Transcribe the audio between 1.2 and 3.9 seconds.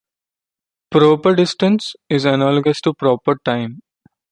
distance" is analogous to proper time.